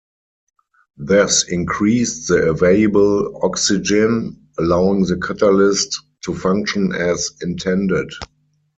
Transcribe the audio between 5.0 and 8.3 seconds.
the catalyst to function as intended.